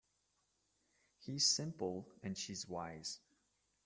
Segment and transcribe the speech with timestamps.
[1.19, 3.19] He's simple and she's wise.